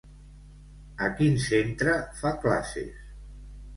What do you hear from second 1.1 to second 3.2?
quin centre fa classes?